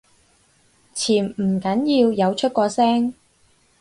[0.95, 1.61] 潛唔緊
[2.13, 3.13] 要，有出過聲